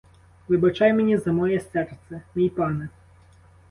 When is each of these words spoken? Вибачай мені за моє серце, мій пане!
Вибачай 0.47 0.93
мені 0.93 1.17
за 1.17 1.31
моє 1.31 1.59
серце, 1.59 2.21
мій 2.35 2.49
пане! 2.49 2.89